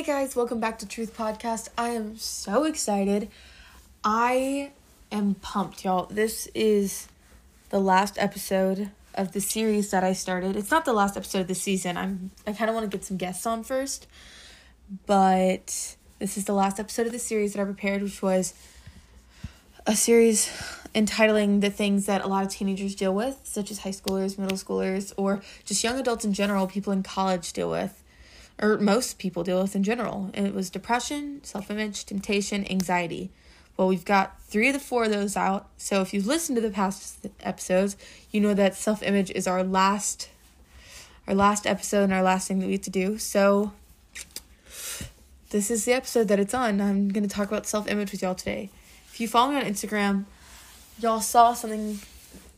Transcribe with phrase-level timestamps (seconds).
[0.00, 1.68] Hey guys, welcome back to Truth Podcast.
[1.76, 3.28] I am so excited.
[4.02, 4.70] I
[5.12, 6.06] am pumped, y'all.
[6.06, 7.06] This is
[7.68, 10.56] the last episode of the series that I started.
[10.56, 11.98] It's not the last episode of the season.
[11.98, 14.06] I'm I kind of want to get some guests on first.
[15.04, 18.54] But this is the last episode of the series that I prepared, which was
[19.86, 20.50] a series
[20.94, 24.56] entitling the things that a lot of teenagers deal with, such as high schoolers, middle
[24.56, 27.99] schoolers, or just young adults in general, people in college deal with,
[28.60, 30.30] or most people deal with in general.
[30.34, 33.30] And it was depression, self image, temptation, anxiety.
[33.76, 35.68] Well, we've got three of the four of those out.
[35.78, 37.96] So if you've listened to the past episodes,
[38.30, 40.28] you know that self image is our last
[41.26, 43.16] our last episode and our last thing that we have to do.
[43.16, 43.72] So
[45.50, 46.80] this is the episode that it's on.
[46.80, 48.68] I'm going to talk about self image with y'all today.
[49.08, 50.24] If you follow me on Instagram,
[51.00, 52.00] y'all saw something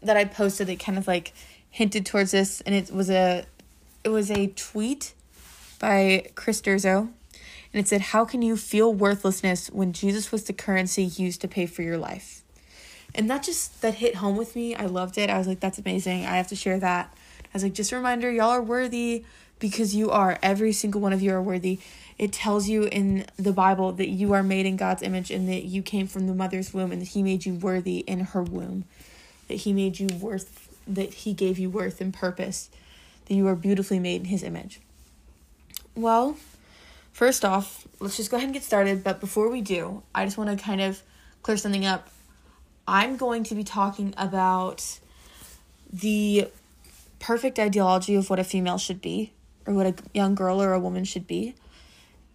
[0.02, 1.32] that I posted that kind of like
[1.70, 3.44] hinted towards this, and it was a
[4.04, 5.14] it was a tweet
[5.82, 7.10] by Chris Durso,
[7.72, 11.48] and it said, "How can you feel worthlessness when Jesus was the currency used to
[11.48, 12.44] pay for your life?"
[13.14, 14.76] And that just that hit home with me.
[14.76, 15.28] I loved it.
[15.28, 16.24] I was like, "That's amazing.
[16.24, 17.12] I have to share that."
[17.44, 19.24] I was like, "Just a reminder, y'all are worthy
[19.58, 20.38] because you are.
[20.40, 21.80] Every single one of you are worthy."
[22.16, 25.64] It tells you in the Bible that you are made in God's image and that
[25.64, 28.84] you came from the mother's womb and that He made you worthy in her womb.
[29.48, 32.70] That He made you worth, that He gave you worth and purpose.
[33.26, 34.78] That you are beautifully made in His image.
[35.94, 36.36] Well,
[37.12, 39.04] first off, let's just go ahead and get started.
[39.04, 41.02] But before we do, I just want to kind of
[41.42, 42.08] clear something up.
[42.86, 44.98] I'm going to be talking about
[45.92, 46.48] the
[47.18, 49.32] perfect ideology of what a female should be,
[49.66, 51.54] or what a young girl or a woman should be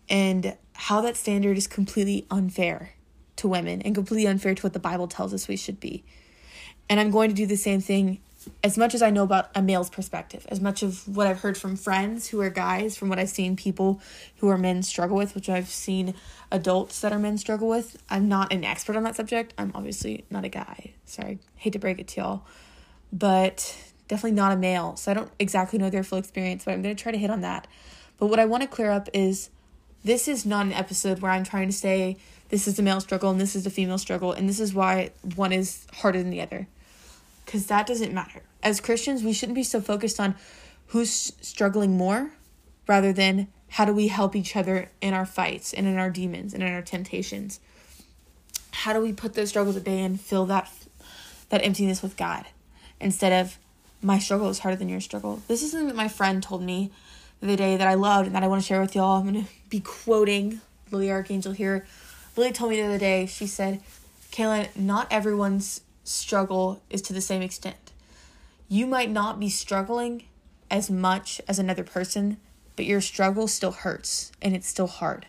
[0.09, 2.93] and how that standard is completely unfair
[3.35, 6.03] to women and completely unfair to what the Bible tells us we should be.
[6.89, 8.19] And I'm going to do the same thing
[8.63, 11.57] as much as I know about a male's perspective, as much of what I've heard
[11.57, 14.01] from friends who are guys, from what I've seen people
[14.37, 16.13] who are men struggle with, which I've seen
[16.51, 18.01] adults that are men struggle with.
[18.09, 19.53] I'm not an expert on that subject.
[19.57, 20.93] I'm obviously not a guy.
[21.05, 22.45] Sorry, hate to break it to y'all.
[23.11, 23.75] But
[24.07, 24.95] definitely not a male.
[24.95, 27.29] So I don't exactly know their full experience, but I'm going to try to hit
[27.29, 27.67] on that.
[28.17, 29.49] But what I want to clear up is
[30.03, 32.17] this is not an episode where I'm trying to say
[32.49, 35.11] this is the male struggle and this is the female struggle and this is why
[35.35, 36.67] one is harder than the other.
[37.47, 38.43] Because that doesn't matter.
[38.61, 40.35] As Christians, we shouldn't be so focused on
[40.87, 42.31] who's struggling more
[42.87, 46.53] rather than how do we help each other in our fights and in our demons
[46.53, 47.59] and in our temptations.
[48.71, 50.69] How do we put those struggles at bay and fill that
[51.49, 52.45] that emptiness with God
[52.99, 53.57] instead of
[54.01, 55.41] my struggle is harder than your struggle.
[55.47, 56.91] This is something that my friend told me
[57.39, 59.17] the other day that I loved and that I want to share with y'all.
[59.17, 61.85] I'm going to be quoting Lily Archangel here.
[62.35, 63.81] Lily told me the other day, she said,
[64.31, 67.91] Kaylin, not everyone's struggle is to the same extent.
[68.69, 70.23] You might not be struggling
[70.69, 72.37] as much as another person,
[72.75, 75.25] but your struggle still hurts and it's still hard.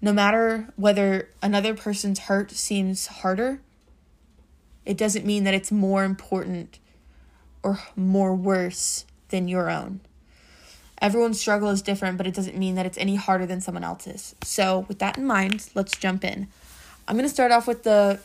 [0.00, 3.60] No matter whether another person's hurt seems harder,
[4.84, 6.78] it doesn't mean that it's more important
[7.62, 10.00] or more worse than your own.
[11.00, 14.34] Everyone's struggle is different, but it doesn't mean that it's any harder than someone else's.
[14.42, 16.48] So, with that in mind, let's jump in.
[17.06, 18.20] I'm going to start off with the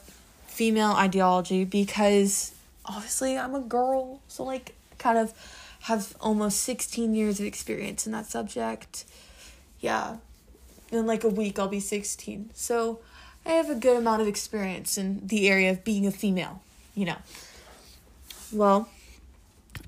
[0.54, 2.54] female ideology because
[2.86, 5.34] obviously I'm a girl, so like kind of
[5.82, 9.06] have almost 16 years of experience in that subject.
[9.80, 10.18] Yeah.
[10.92, 12.52] In like a week I'll be 16.
[12.54, 13.00] So,
[13.46, 16.62] I have a good amount of experience in the area of being a female,
[16.96, 17.18] you know.
[18.54, 18.88] Well,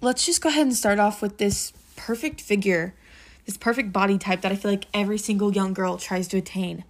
[0.01, 2.93] let's just go ahead and start off with this perfect figure,
[3.45, 6.83] this perfect body type that I feel like every single young girl tries to attain.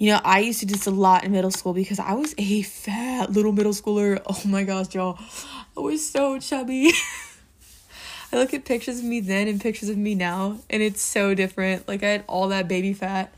[0.00, 2.34] You know, I used to do this a lot in middle school because I was
[2.38, 4.18] a fat little middle schooler.
[4.26, 5.18] Oh my gosh, y'all.
[5.76, 6.90] I was so chubby.
[8.32, 11.34] I look at pictures of me then and pictures of me now, and it's so
[11.34, 11.86] different.
[11.86, 13.30] Like, I had all that baby fat.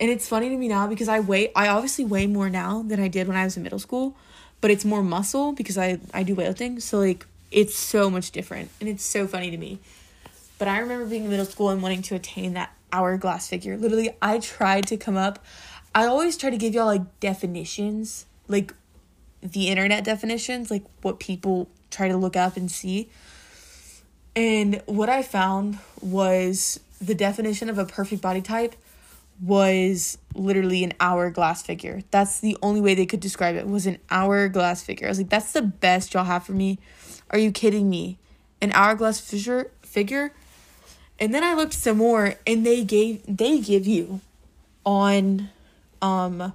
[0.00, 2.98] And it's funny to me now because I weigh, I obviously weigh more now than
[2.98, 4.16] I did when I was in middle school,
[4.60, 6.82] but it's more muscle because I, I do weightlifting.
[6.82, 9.78] So, like, it's so much different and it's so funny to me.
[10.58, 13.76] But I remember being in middle school and wanting to attain that hourglass figure.
[13.76, 15.44] Literally, I tried to come up.
[15.94, 18.72] I always try to give y'all like definitions, like
[19.42, 23.08] the internet definitions, like what people try to look up and see.
[24.36, 28.74] And what I found was the definition of a perfect body type
[29.42, 32.02] was literally an hourglass figure.
[32.10, 35.06] That's the only way they could describe it was an hourglass figure.
[35.06, 36.78] I was like, that's the best y'all have for me.
[37.30, 38.18] Are you kidding me?
[38.60, 40.32] An hourglass figure figure?
[41.18, 44.20] And then I looked some more and they gave they give you
[44.84, 45.50] on
[46.02, 46.52] um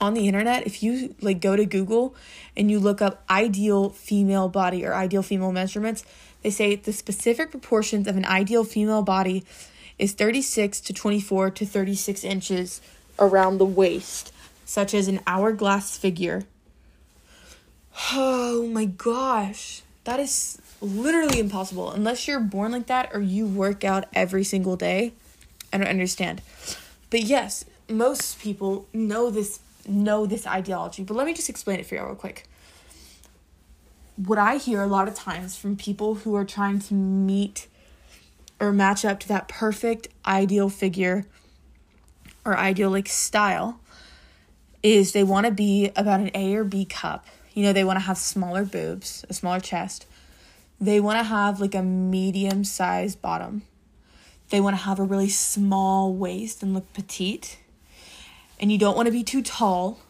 [0.00, 2.14] on the internet, if you like go to Google
[2.56, 6.04] and you look up ideal female body or ideal female measurements,
[6.42, 9.44] they say the specific proportions of an ideal female body
[9.98, 12.80] is 36 to 24 to 36 inches
[13.18, 14.32] around the waist,
[14.64, 16.44] such as an hourglass figure.
[18.12, 19.82] Oh my gosh.
[20.04, 24.76] That is literally impossible unless you're born like that or you work out every single
[24.76, 25.12] day.
[25.72, 26.40] I don't understand.
[27.10, 31.86] But yes, most people know this know this ideology, but let me just explain it
[31.86, 32.46] for you real quick.
[34.16, 37.68] What I hear a lot of times from people who are trying to meet
[38.60, 41.24] or match up to that perfect ideal figure
[42.44, 43.80] or ideal like style
[44.82, 47.26] is they want to be about an A or B cup.
[47.54, 50.06] You know, they want to have smaller boobs, a smaller chest.
[50.80, 53.62] They want to have like a medium sized bottom.
[54.50, 57.58] They want to have a really small waist and look petite
[58.60, 60.00] and you don't want to be too tall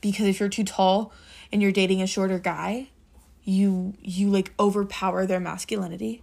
[0.00, 1.12] because if you're too tall
[1.50, 2.88] and you're dating a shorter guy,
[3.44, 6.22] you you like overpower their masculinity.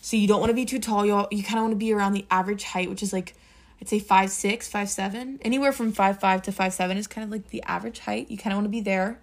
[0.00, 1.04] So you don't want to be too tall.
[1.04, 3.34] You you kind of want to be around the average height, which is like
[3.80, 5.38] I'd say five six, five seven.
[5.42, 8.30] Anywhere from five five to five seven is kind of like the average height.
[8.30, 9.18] You kind of want to be there.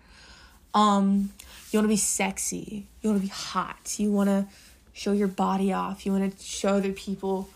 [0.73, 1.31] Um,
[1.73, 2.87] you want to be sexy.
[3.01, 3.95] You want to be hot.
[3.97, 4.45] You want to
[4.93, 6.05] show your body off.
[6.05, 7.49] You want to show other people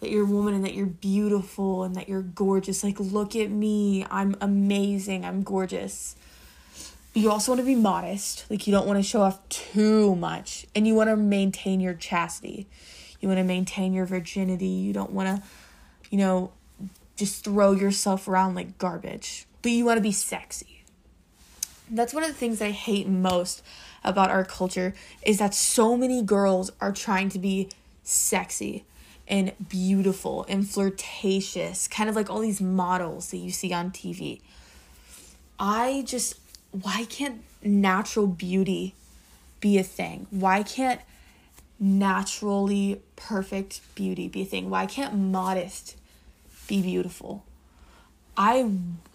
[0.00, 2.82] that you're a woman and that you're beautiful and that you're gorgeous.
[2.82, 4.06] Like, look at me.
[4.10, 5.24] I'm amazing.
[5.24, 6.16] I'm gorgeous.
[7.12, 8.46] You also want to be modest.
[8.48, 10.66] Like, you don't want to show off too much.
[10.74, 12.66] And you want to maintain your chastity.
[13.20, 14.66] You want to maintain your virginity.
[14.66, 15.42] You don't want to,
[16.10, 16.52] you know,
[17.16, 19.46] just throw yourself around like garbage.
[19.60, 20.77] But you want to be sexy.
[21.90, 23.62] That's one of the things I hate most
[24.04, 27.68] about our culture is that so many girls are trying to be
[28.02, 28.84] sexy
[29.26, 34.40] and beautiful and flirtatious, kind of like all these models that you see on TV.
[35.58, 36.36] I just,
[36.70, 38.94] why can't natural beauty
[39.60, 40.26] be a thing?
[40.30, 41.00] Why can't
[41.78, 44.70] naturally perfect beauty be a thing?
[44.70, 45.96] Why can't modest
[46.66, 47.44] be beautiful?
[48.36, 48.70] I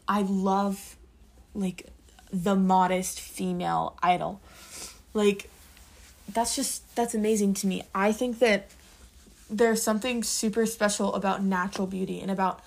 [0.08, 0.98] I love
[1.56, 1.88] like
[2.33, 4.41] the modest female idol.
[5.13, 5.50] Like
[6.33, 7.83] that's just that's amazing to me.
[7.94, 8.69] I think that
[9.50, 12.62] there's something super special about natural beauty and about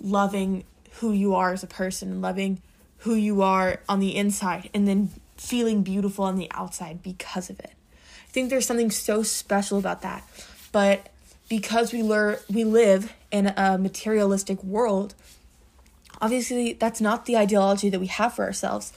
[0.00, 0.64] loving
[1.00, 2.60] who you are as a person and loving
[2.98, 7.58] who you are on the inside and then feeling beautiful on the outside because of
[7.58, 7.72] it.
[8.28, 10.24] I think there's something so special about that.
[10.70, 11.08] But
[11.48, 15.14] because we learn we live in a materialistic world,
[16.22, 18.92] obviously that's not the ideology that we have for ourselves.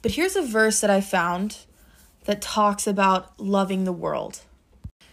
[0.00, 1.58] But here's a verse that I found
[2.24, 4.40] that talks about loving the world.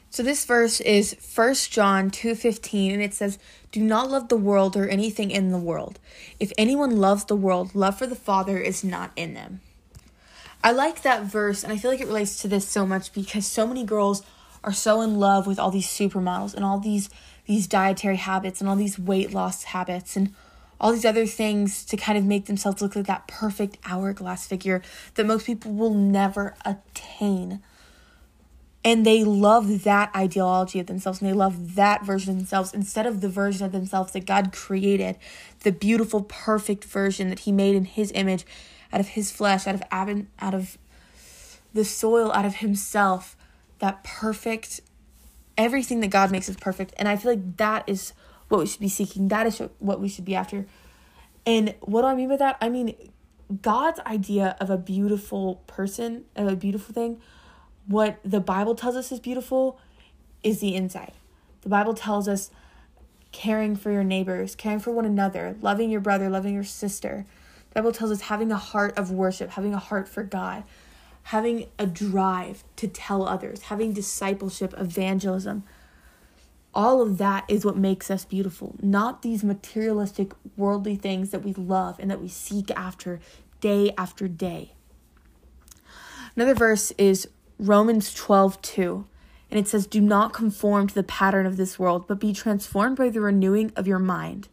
[0.10, 3.38] So this verse is 1 John 2:15 and it says,
[3.72, 6.00] "Do not love the world or anything in the world.
[6.40, 9.62] If anyone loves the world, love for the Father is not in them."
[10.64, 13.46] I like that verse and I feel like it relates to this so much because
[13.46, 14.24] so many girls
[14.64, 17.10] are so in love with all these supermodels and all these
[17.46, 20.34] these dietary habits and all these weight loss habits and
[20.80, 24.82] all these other things to kind of make themselves look like that perfect hourglass figure
[25.16, 27.62] that most people will never attain
[28.88, 33.06] and they love that ideology of themselves and they love that version of themselves instead
[33.06, 35.18] of the version of themselves that God created,
[35.64, 38.46] the beautiful, perfect version that He made in His image,
[38.94, 40.78] out of His flesh, out of Adam, out of
[41.74, 43.36] the soil, out of Himself,
[43.80, 44.80] that perfect,
[45.58, 46.94] everything that God makes is perfect.
[46.96, 48.14] And I feel like that is
[48.50, 49.28] what we should be seeking.
[49.28, 50.66] That is what we should be after.
[51.46, 52.58] And what do I mean by that?
[52.62, 52.96] I mean
[53.62, 57.22] God's idea of a beautiful person, of a beautiful thing
[57.88, 59.80] what the Bible tells us is beautiful
[60.44, 61.14] is the inside.
[61.62, 62.52] The Bible tells us
[63.32, 67.26] caring for your neighbors, caring for one another, loving your brother, loving your sister.
[67.70, 70.64] The Bible tells us having a heart of worship, having a heart for God,
[71.24, 75.64] having a drive to tell others, having discipleship, evangelism.
[76.78, 81.52] All of that is what makes us beautiful, not these materialistic, worldly things that we
[81.54, 83.20] love and that we seek after
[83.60, 84.74] day after day.
[86.36, 89.06] Another verse is Romans 12, 2.
[89.50, 92.96] And it says, Do not conform to the pattern of this world, but be transformed
[92.98, 94.48] by the renewing of your mind.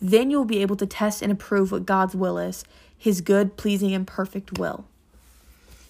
[0.00, 2.64] Then you'll be able to test and approve what God's will is,
[2.96, 4.84] his good, pleasing, and perfect will.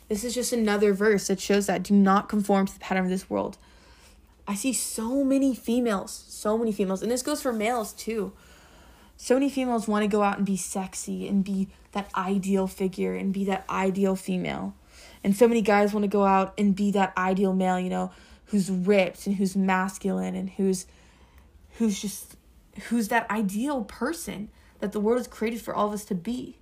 [0.09, 3.11] This is just another verse that shows that do not conform to the pattern of
[3.11, 3.59] this world.
[4.49, 8.33] I see so many females, so many females, and this goes for males too.
[9.17, 13.15] So many females want to go out and be sexy and be that ideal figure
[13.15, 14.75] and be that ideal female.
[15.25, 18.13] And so many guys want to go out and be that ideal male, you know,
[18.47, 20.87] who's ripped and who's masculine and who's
[21.79, 22.37] who's just
[22.89, 24.51] who's that ideal person
[24.81, 26.59] that the world is created for all of us to be.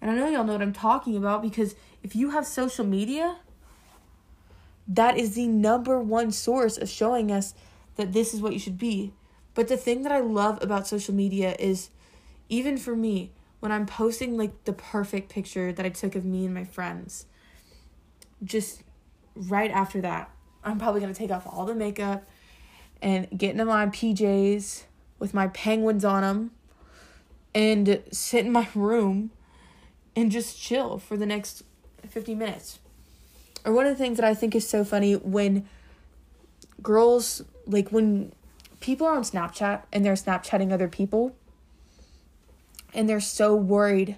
[0.00, 3.38] And I know y'all know what I'm talking about because if you have social media,
[4.88, 7.54] that is the number one source of showing us
[7.96, 9.12] that this is what you should be.
[9.54, 11.90] But the thing that I love about social media is
[12.48, 16.44] even for me, when I'm posting like the perfect picture that I took of me
[16.44, 17.26] and my friends,
[18.44, 18.82] just
[19.34, 20.30] right after that,
[20.62, 22.28] I'm probably gonna take off all the makeup
[23.02, 24.84] and get into my PJs
[25.18, 26.50] with my penguins on them
[27.54, 29.30] and sit in my room
[30.14, 31.62] and just chill for the next
[32.06, 32.78] 50 minutes.
[33.66, 35.68] Or one of the things that I think is so funny when
[36.82, 38.32] girls, like when
[38.78, 41.34] people are on Snapchat and they're Snapchatting other people
[42.94, 44.16] and they're so worried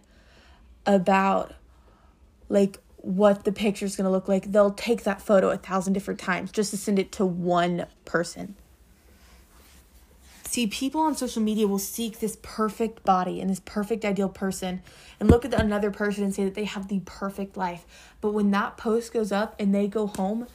[0.84, 1.54] about
[2.50, 5.94] like what the picture is going to look like, they'll take that photo a thousand
[5.94, 8.54] different times just to send it to one person.
[10.48, 14.80] See, people on social media will seek this perfect body and this perfect ideal person
[15.20, 17.84] and look at another person and say that they have the perfect life.
[18.22, 20.46] But when that post goes up and they go home,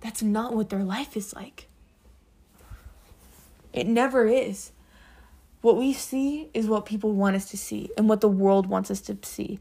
[0.00, 1.68] that's not what their life is like.
[3.74, 4.72] It never is.
[5.60, 8.90] What we see is what people want us to see and what the world wants
[8.90, 9.60] us to see.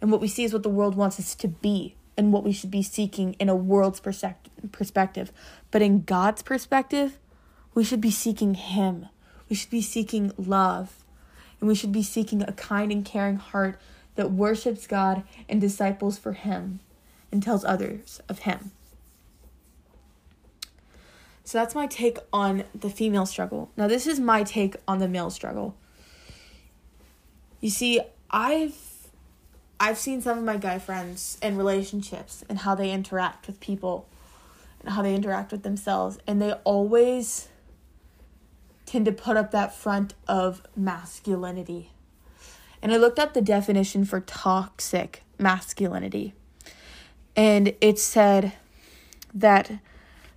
[0.00, 2.50] And what we see is what the world wants us to be and what we
[2.50, 5.32] should be seeking in a world's perspective.
[5.70, 7.20] But in God's perspective,
[7.72, 9.06] we should be seeking Him
[9.48, 11.04] we should be seeking love.
[11.60, 13.80] And we should be seeking a kind and caring heart
[14.14, 16.80] that worships God and disciples for Him
[17.32, 18.70] and tells others of Him.
[21.44, 23.70] So that's my take on the female struggle.
[23.76, 25.74] Now, this is my take on the male struggle.
[27.60, 28.00] You see,
[28.30, 28.76] I've
[29.80, 34.06] I've seen some of my guy friends in relationships and how they interact with people
[34.80, 37.48] and how they interact with themselves and they always
[38.88, 41.90] tend to put up that front of masculinity.
[42.80, 46.32] And I looked up the definition for toxic masculinity.
[47.36, 48.54] And it said
[49.34, 49.70] that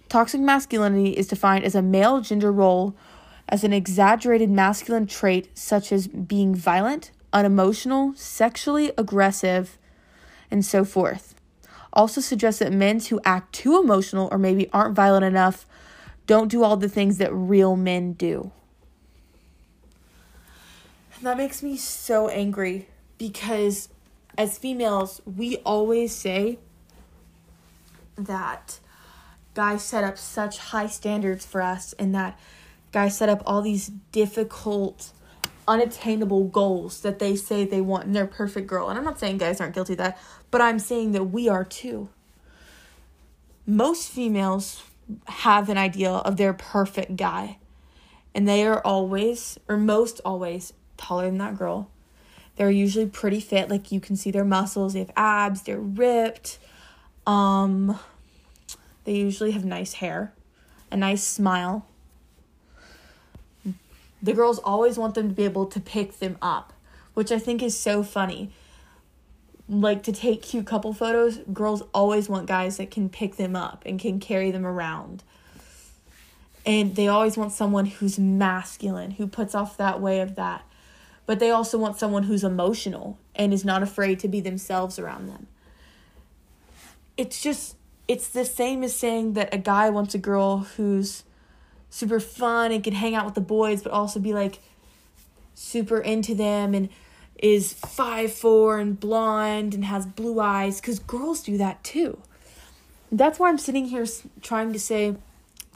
[0.09, 2.95] toxic masculinity is defined as a male gender role
[3.47, 9.77] as an exaggerated masculine trait such as being violent, unemotional, sexually aggressive,
[10.49, 11.35] and so forth.
[11.93, 15.65] Also suggests that men who act too emotional or maybe aren't violent enough
[16.27, 18.51] don't do all the things that real men do.
[21.21, 22.87] That makes me so angry
[23.19, 23.89] because
[24.37, 26.57] as females, we always say
[28.15, 28.79] that
[29.53, 32.39] guys set up such high standards for us and that
[32.91, 35.11] guys set up all these difficult
[35.67, 38.89] unattainable goals that they say they want in their perfect girl.
[38.89, 41.63] And I'm not saying guys aren't guilty of that, but I'm saying that we are
[41.63, 42.09] too.
[43.65, 44.83] Most females
[45.27, 47.57] have an ideal of their perfect guy.
[48.33, 51.89] And they are always, or most always, taller than that girl.
[52.55, 53.69] They're usually pretty fit.
[53.69, 56.59] Like you can see their muscles, they have abs, they're ripped.
[57.25, 57.99] Um
[59.03, 60.33] they usually have nice hair,
[60.91, 61.85] a nice smile.
[64.21, 66.73] The girls always want them to be able to pick them up,
[67.15, 68.51] which I think is so funny
[69.69, 73.83] like to take cute couple photos, girls always want guys that can pick them up
[73.85, 75.23] and can carry them around.
[76.65, 80.63] And they always want someone who's masculine, who puts off that way of that.
[81.25, 85.27] But they also want someone who's emotional and is not afraid to be themselves around
[85.27, 85.47] them.
[87.17, 87.75] It's just,
[88.07, 91.23] it's the same as saying that a guy wants a girl who's
[91.89, 94.59] super fun and can hang out with the boys, but also be like
[95.53, 96.89] super into them and
[97.41, 102.19] is five four and blonde and has blue eyes because girls do that too.
[103.11, 104.05] That's why I'm sitting here
[104.41, 105.15] trying to say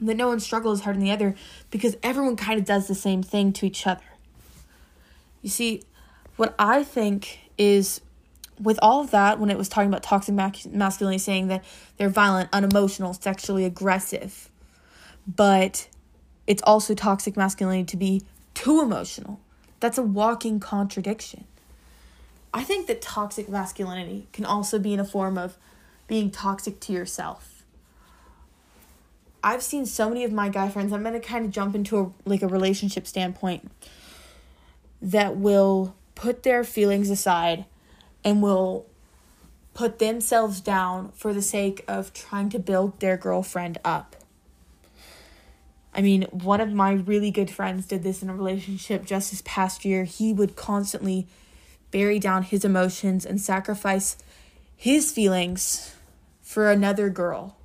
[0.02, 1.36] that no one struggles harder than the other
[1.72, 4.04] because everyone kind of does the same thing to each other.
[5.42, 5.84] You see,
[6.38, 8.02] what I think is
[8.60, 11.64] with all of that, when it was talking about toxic masculinity, saying that
[11.98, 14.50] they're violent, unemotional, sexually aggressive,
[15.28, 15.88] but
[16.48, 18.22] it's also toxic masculinity to be
[18.54, 19.40] too emotional.
[19.80, 21.46] That's a walking contradiction.
[22.56, 25.58] I think that toxic masculinity can also be in a form of
[26.08, 27.66] being toxic to yourself.
[29.44, 32.00] I've seen so many of my guy friends, I'm going to kind of jump into
[32.00, 33.70] a like a relationship standpoint
[35.02, 37.66] that will put their feelings aside
[38.24, 38.86] and will
[39.74, 44.16] put themselves down for the sake of trying to build their girlfriend up.
[45.94, 49.44] I mean, one of my really good friends did this in a relationship just this
[49.46, 50.06] past year.
[50.06, 51.28] He would constantly
[51.92, 54.18] bury down his emotions and sacrifice
[54.76, 55.96] his feelings
[56.42, 57.58] for another girl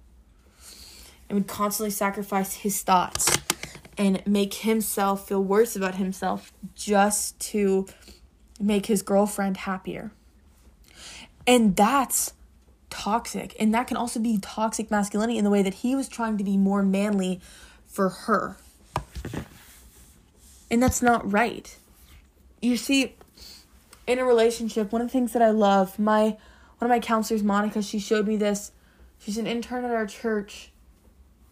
[1.29, 3.39] and would constantly sacrifice his thoughts
[3.97, 7.87] and make himself feel worse about himself just to
[8.59, 10.11] make his girlfriend happier.
[11.47, 12.33] And that's
[12.91, 13.55] toxic.
[13.59, 16.45] And that can also be toxic masculinity in the way that he was trying to
[16.45, 17.41] be more manly
[17.87, 18.57] for her.
[20.71, 21.77] And that's not right.
[22.61, 23.17] You see,
[24.07, 26.37] in a relationship, one of the things that I love, my
[26.78, 28.73] one of my counselors, Monica, she showed me this.
[29.19, 30.73] She's an intern at our church.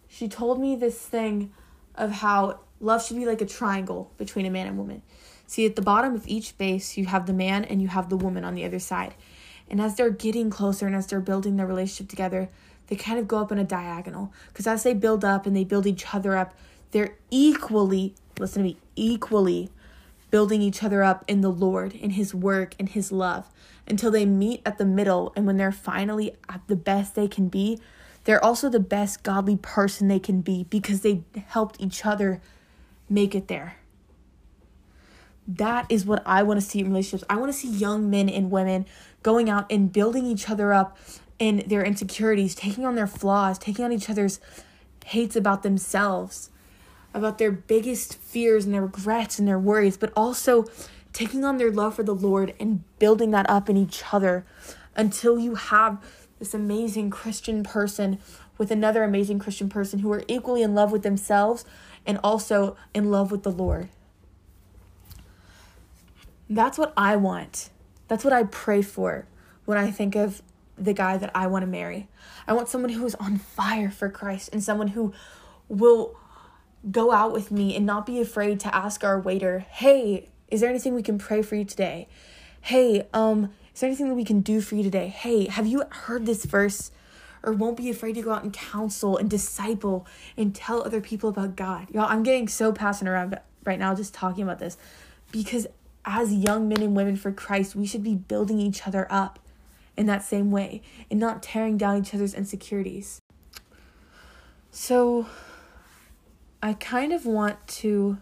[0.07, 1.51] She told me this thing
[1.93, 5.03] of how love should be like a triangle between a man and woman.
[5.45, 8.17] See, at the bottom of each base, you have the man and you have the
[8.17, 9.13] woman on the other side.
[9.69, 12.49] And as they're getting closer and as they're building their relationship together,
[12.87, 14.33] they kind of go up in a diagonal.
[14.47, 16.55] Because as they build up and they build each other up,
[16.91, 19.69] they're equally, listen to me, equally
[20.31, 23.47] building each other up in the Lord, in His work, in His love,
[23.87, 25.33] until they meet at the middle.
[25.35, 27.79] And when they're finally at the best they can be,
[28.23, 32.41] they're also the best godly person they can be because they helped each other
[33.09, 33.77] make it there.
[35.47, 37.23] That is what I want to see in relationships.
[37.27, 38.85] I want to see young men and women
[39.23, 40.97] going out and building each other up
[41.39, 44.39] in their insecurities, taking on their flaws, taking on each other's
[45.05, 46.51] hates about themselves,
[47.13, 50.65] about their biggest fears and their regrets and their worries, but also
[51.13, 54.45] taking on their love for the Lord and building that up in each other
[54.95, 56.03] until you have
[56.37, 58.19] this amazing Christian person
[58.57, 61.65] with another amazing Christian person who are equally in love with themselves
[62.05, 63.89] and also in love with the Lord.
[66.49, 67.69] That's what I want.
[68.07, 69.25] That's what I pray for
[69.65, 70.41] when I think of
[70.77, 72.07] the guy that I want to marry.
[72.47, 75.13] I want someone who is on fire for Christ and someone who
[75.67, 76.17] will
[76.91, 80.69] go out with me and not be afraid to ask our waiter, "Hey, is there
[80.69, 82.07] anything we can pray for you today?"
[82.61, 85.83] "Hey, um, is there anything that we can do for you today?" "Hey, have you
[85.89, 86.91] heard this verse?"
[87.41, 90.05] Or won't be afraid to go out and counsel and disciple
[90.35, 91.87] and tell other people about God.
[91.89, 94.77] Y'all, I'm getting so passionate around right now just talking about this
[95.31, 95.65] because
[96.03, 99.39] as young men and women for Christ, we should be building each other up
[99.95, 103.19] in that same way and not tearing down each other's insecurities.
[104.71, 105.27] So,
[106.61, 108.17] I kind of want to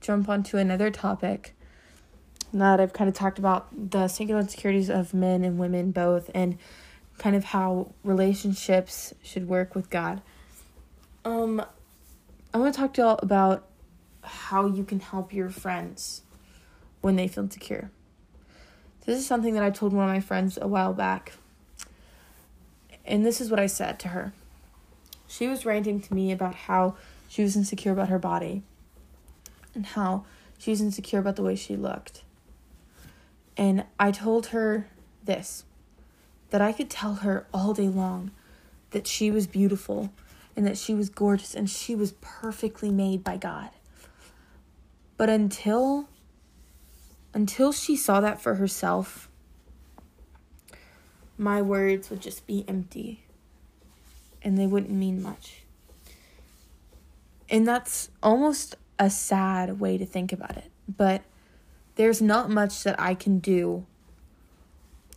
[0.00, 1.54] jump onto another topic
[2.52, 6.30] now that I've kind of talked about the singular insecurities of men and women both
[6.34, 6.58] and
[7.16, 10.20] kind of how relationships should work with God.
[11.24, 11.62] Um,
[12.52, 13.66] I want to talk to y'all about
[14.22, 16.22] how you can help your friends
[17.00, 17.90] when they feel insecure.
[19.06, 21.32] This is something that I told one of my friends a while back.
[23.06, 24.34] And this is what I said to her.
[25.26, 26.96] She was ranting to me about how
[27.28, 28.62] she was insecure about her body
[29.74, 30.24] and how
[30.58, 32.24] she was insecure about the way she looked.
[33.56, 34.88] And I told her
[35.22, 35.64] this
[36.50, 38.30] that I could tell her all day long
[38.90, 40.10] that she was beautiful
[40.56, 43.70] and that she was gorgeous and she was perfectly made by God.
[45.16, 46.08] But until
[47.34, 49.28] until she saw that for herself,
[51.36, 53.24] my words would just be empty
[54.42, 55.57] and they wouldn't mean much.
[57.50, 60.70] And that's almost a sad way to think about it.
[60.88, 61.22] But
[61.94, 63.86] there's not much that I can do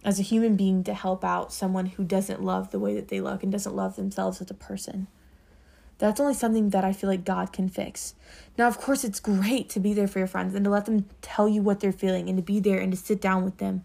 [0.04, 3.22] as a human being to help out someone who doesn't love the way that they
[3.22, 5.08] look and doesn't love themselves as a person.
[6.00, 8.15] That's only something that I feel like God can fix.
[8.58, 11.06] Now, of course, it's great to be there for your friends and to let them
[11.22, 13.84] tell you what they're feeling and to be there and to sit down with them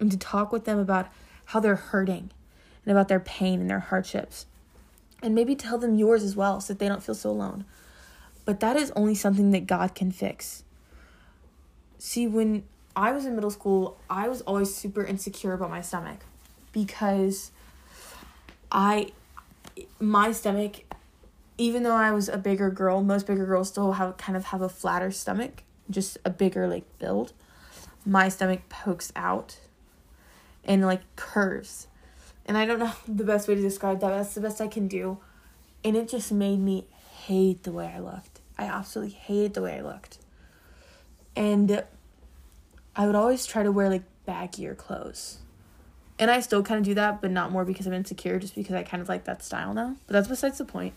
[0.00, 1.06] and to talk with them about
[1.46, 2.30] how they're hurting
[2.84, 4.46] and about their pain and their hardships.
[5.24, 7.64] And maybe tell them yours as well so that they don't feel so alone.
[8.44, 10.62] But that is only something that God can fix.
[11.98, 16.18] See, when I was in middle school, I was always super insecure about my stomach
[16.72, 17.50] because
[18.70, 19.12] I
[19.98, 20.82] my stomach
[21.56, 24.60] even though I was a bigger girl, most bigger girls still have kind of have
[24.60, 27.32] a flatter stomach, just a bigger like build.
[28.04, 29.58] My stomach pokes out
[30.64, 31.86] and like curves.
[32.46, 34.10] And I don't know the best way to describe that.
[34.10, 35.18] That's the best I can do.
[35.82, 36.86] And it just made me
[37.24, 38.40] hate the way I looked.
[38.56, 40.18] I absolutely hated the way I looked.
[41.36, 41.84] And
[42.96, 45.38] I would always try to wear like baggier clothes.
[46.18, 48.74] And I still kind of do that, but not more because I'm insecure, just because
[48.74, 49.96] I kind of like that style now.
[50.06, 50.94] But that's besides the point.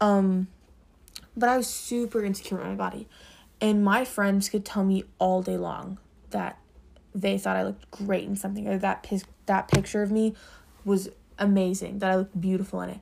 [0.00, 0.48] Um,
[1.36, 3.08] but I was super insecure with my body.
[3.60, 5.98] And my friends could tell me all day long
[6.30, 6.58] that
[7.14, 10.34] they thought I looked great in something or that pis- that picture of me
[10.84, 13.00] was amazing, that I looked beautiful in it.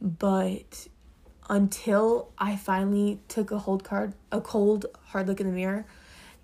[0.00, 0.88] But
[1.48, 5.84] until I finally took a hold card, a cold hard look in the mirror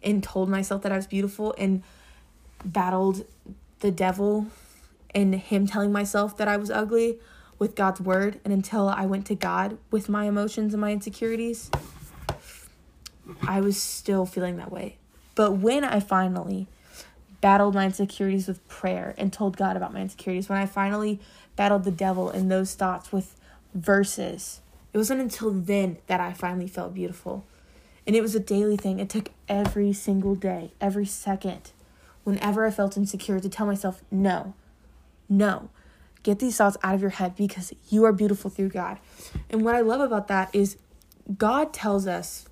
[0.02, 1.82] and told myself that I was beautiful and
[2.64, 3.24] battled
[3.80, 4.46] the devil
[5.14, 7.18] and him telling myself that I was ugly,
[7.58, 11.70] with God's word and until I went to God with my emotions and my insecurities,
[13.46, 14.98] I was still feeling that way.
[15.34, 16.68] But when I finally
[17.40, 21.20] battled my insecurities with prayer and told God about my insecurities, when I finally
[21.54, 23.36] battled the devil in those thoughts with
[23.74, 24.60] verses,
[24.92, 27.44] it wasn't until then that I finally felt beautiful.
[28.06, 29.00] And it was a daily thing.
[29.00, 31.72] It took every single day, every second,
[32.24, 34.54] whenever I felt insecure, to tell myself, no,
[35.28, 35.70] no,
[36.22, 38.98] get these thoughts out of your head because you are beautiful through God.
[39.50, 40.76] And what I love about that is
[41.36, 42.48] God tells us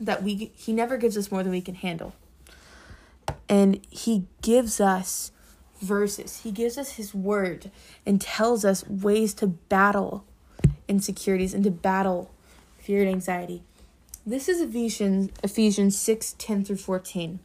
[0.00, 2.14] that we he never gives us more than we can handle.
[3.50, 5.32] And he gives us
[5.82, 6.42] verses.
[6.42, 7.72] He gives us his word
[8.06, 10.24] and tells us ways to battle
[10.86, 12.30] insecurities and to battle
[12.78, 13.62] fear and anxiety.
[14.24, 17.40] This is Ephesians Ephesians 6, 10 through 14.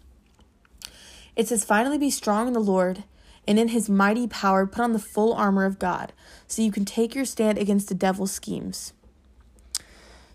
[1.35, 3.03] It says, Finally be strong in the Lord
[3.47, 6.13] and in his mighty power put on the full armor of God,
[6.47, 8.93] so you can take your stand against the devil's schemes.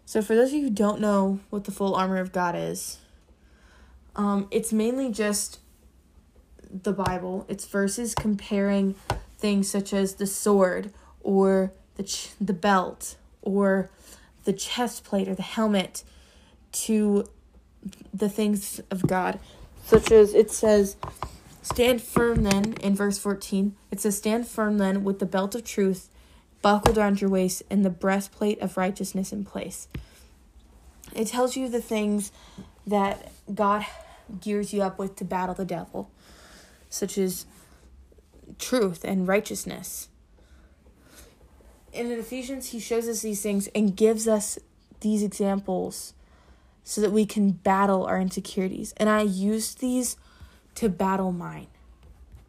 [0.04, 2.98] So, for those of you who don't know what the full armor of God is,
[4.20, 5.60] um, it's mainly just
[6.70, 7.46] the Bible.
[7.48, 8.94] It's verses comparing
[9.38, 13.88] things such as the sword or the ch- the belt or
[14.44, 16.04] the chest plate or the helmet
[16.72, 17.24] to
[18.12, 19.40] the things of God,
[19.86, 20.96] such as it says,
[21.62, 25.64] "Stand firm then." In verse fourteen, it says, "Stand firm then with the belt of
[25.64, 26.10] truth."
[26.62, 29.88] buckled around your waist and the breastplate of righteousness in place.
[31.14, 32.32] It tells you the things
[32.86, 33.86] that God
[34.40, 36.10] gears you up with to battle the devil,
[36.88, 37.46] such as
[38.58, 40.08] truth and righteousness.
[41.92, 44.58] And in Ephesians, he shows us these things and gives us
[45.00, 46.14] these examples
[46.84, 48.94] so that we can battle our insecurities.
[48.96, 50.16] And I use these
[50.76, 51.66] to battle mine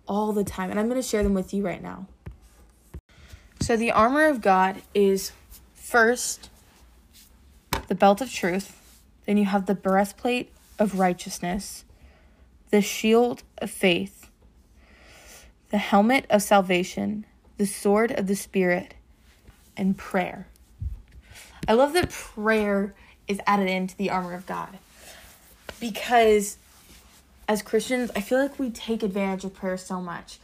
[0.08, 0.70] all the time.
[0.70, 2.08] And I'm going to share them with you right now.
[3.60, 5.32] So, the armor of God is
[5.74, 6.50] first
[7.88, 8.80] the belt of truth,
[9.26, 11.86] then you have the breastplate of righteousness,
[12.72, 14.32] the shield of faith,
[15.70, 17.24] the helmet of salvation,
[17.58, 18.96] the sword of the Spirit,
[19.78, 20.48] and prayer.
[21.68, 22.96] I love that prayer
[23.28, 24.80] is added into the armor of God
[25.80, 26.58] because
[27.48, 30.40] as Christians, I feel like we take advantage of prayer so much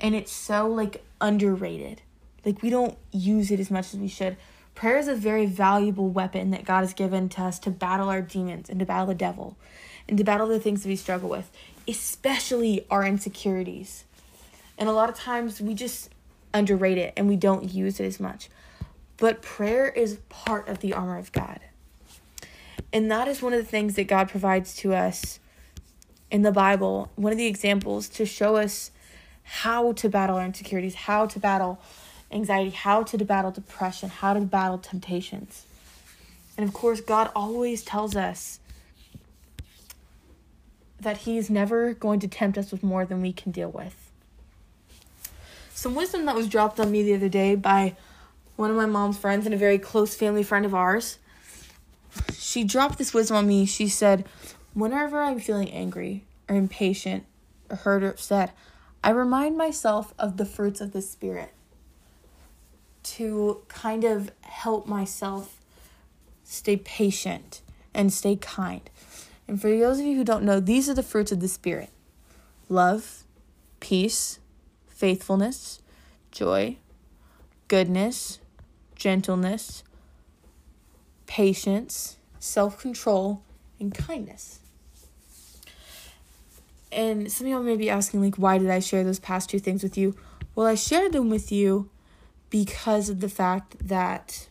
[0.00, 2.00] and it's so like underrated.
[2.46, 4.38] Like we don't use it as much as we should.
[4.74, 8.22] Prayer is a very valuable weapon that God has given to us to battle our
[8.22, 9.56] demons and to battle the devil
[10.08, 11.50] and to battle the things that we struggle with,
[11.86, 14.04] especially our insecurities.
[14.78, 16.10] And a lot of times we just
[16.54, 18.48] underrate it and we don't use it as much.
[19.18, 21.60] But prayer is part of the armor of God.
[22.92, 25.38] And that is one of the things that God provides to us
[26.30, 28.90] in the Bible, one of the examples to show us
[29.44, 31.80] how to battle our insecurities, how to battle
[32.32, 35.64] anxiety, how to battle depression, how to battle temptations.
[36.56, 38.60] And of course, God always tells us
[41.00, 44.10] that He is never going to tempt us with more than we can deal with.
[45.74, 47.96] Some wisdom that was dropped on me the other day by
[48.56, 51.18] one of my mom's friends and a very close family friend of ours.
[52.34, 53.64] She dropped this wisdom on me.
[53.66, 54.24] She said,
[54.74, 57.24] Whenever I'm feeling angry or impatient
[57.68, 58.54] or hurt or upset,
[59.02, 61.52] I remind myself of the fruits of the Spirit
[63.02, 65.58] to kind of help myself
[66.44, 67.62] stay patient
[67.94, 68.88] and stay kind.
[69.48, 71.90] And for those of you who don't know, these are the fruits of the Spirit
[72.68, 73.24] love,
[73.80, 74.38] peace,
[74.88, 75.80] faithfulness,
[76.30, 76.76] joy,
[77.68, 78.38] goodness,
[78.94, 79.82] gentleness,
[81.26, 83.42] patience, self control,
[83.80, 84.60] and kindness.
[86.90, 89.58] And some of y'all may be asking, like, why did I share those past two
[89.58, 90.14] things with you?
[90.54, 91.88] Well, I shared them with you
[92.52, 94.46] because of the fact that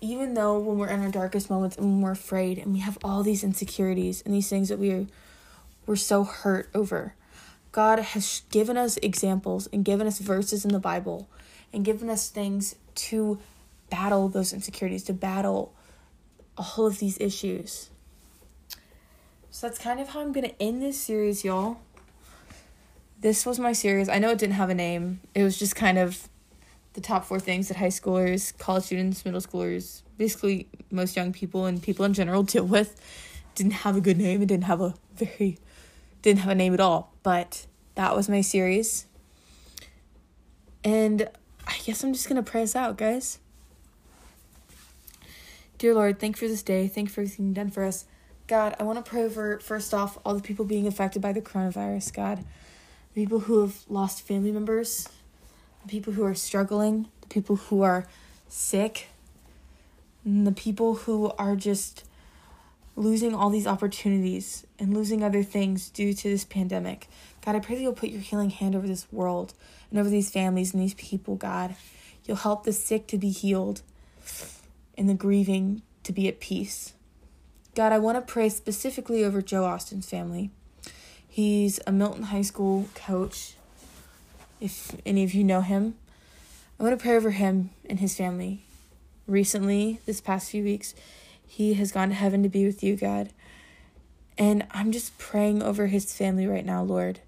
[0.00, 2.96] even though when we're in our darkest moments and when we're afraid and we have
[3.04, 5.06] all these insecurities and these things that we're
[5.86, 7.14] we're so hurt over
[7.72, 11.28] god has given us examples and given us verses in the bible
[11.74, 13.38] and given us things to
[13.90, 15.74] battle those insecurities to battle
[16.56, 17.90] all of these issues.
[19.50, 21.78] So that's kind of how i'm going to end this series y'all
[23.22, 24.08] this was my series.
[24.08, 25.20] I know it didn't have a name.
[25.32, 26.28] It was just kind of
[26.94, 31.64] the top four things that high schoolers, college students, middle schoolers, basically most young people
[31.64, 33.00] and people in general deal with.
[33.54, 34.42] Didn't have a good name.
[34.42, 35.58] It didn't have a very,
[36.20, 37.12] didn't have a name at all.
[37.22, 39.06] But that was my series.
[40.82, 41.28] And
[41.66, 43.38] I guess I'm just to pray us out, guys.
[45.78, 46.88] Dear Lord, thank you for this day.
[46.88, 48.04] Thank you for everything done for us.
[48.48, 51.40] God, I want to pray over, first off, all the people being affected by the
[51.40, 52.44] coronavirus, God
[53.12, 55.08] the people who have lost family members,
[55.82, 58.06] the people who are struggling, the people who are
[58.48, 59.08] sick,
[60.24, 62.04] and the people who are just
[62.94, 67.08] losing all these opportunities and losing other things due to this pandemic.
[67.44, 69.54] God, I pray that you'll put your healing hand over this world
[69.90, 71.74] and over these families and these people, God.
[72.24, 73.82] You'll help the sick to be healed
[74.96, 76.92] and the grieving to be at peace.
[77.74, 80.50] God, I want to pray specifically over Joe Austin's family.
[81.32, 83.54] He's a Milton High School coach.
[84.60, 85.94] If any of you know him,
[86.78, 88.64] I want to pray over him and his family.
[89.26, 90.94] Recently, this past few weeks,
[91.46, 93.30] he has gone to heaven to be with you, God.
[94.36, 97.20] And I'm just praying over his family right now, Lord,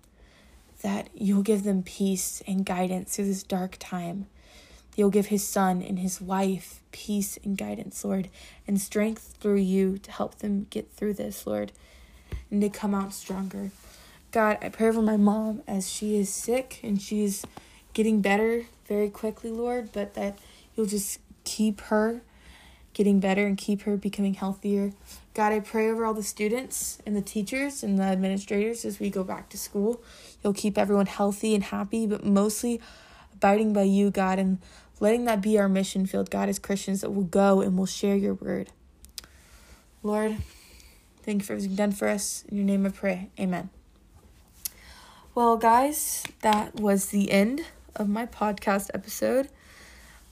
[0.83, 4.27] that you'll give them peace and guidance through this dark time.
[4.97, 8.29] You'll give his son and his wife peace and guidance, Lord,
[8.69, 11.73] and strength through you to help them get through this, Lord,
[12.51, 13.71] and to come out stronger.
[14.35, 17.45] God, I pray for my mom as she is sick and she's
[17.93, 20.41] getting better very quickly, Lord, but that
[20.75, 22.21] you'll just keep her
[22.95, 24.93] getting better and keep her becoming healthier.
[25.35, 29.09] God, I pray over all the students and the teachers and the administrators as we
[29.09, 30.03] go back to school.
[30.43, 32.81] You'll keep everyone healthy and happy, but mostly
[33.35, 34.59] abiding by you, God, and
[34.99, 38.17] letting that be our mission field, God, as Christians, that we'll go and we'll share
[38.17, 38.73] your word.
[40.03, 40.39] Lord,
[41.23, 42.45] thank you for everything done for us.
[42.49, 43.31] In your name I pray.
[43.39, 43.71] Amen.
[45.35, 47.63] Well, guys, that was the end
[47.97, 49.49] of my podcast episode.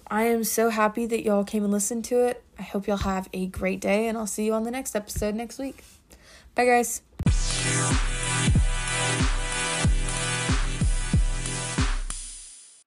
[0.07, 2.45] I am so happy that y'all came and listened to it.
[2.57, 5.35] I hope y'all have a great day, and I'll see you on the next episode
[5.35, 5.83] next week.
[6.55, 8.22] Bye, guys.